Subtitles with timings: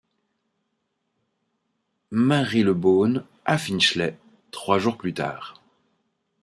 [2.09, 4.17] Marylebone à Finchley
[4.49, 5.61] trois jours plus tard.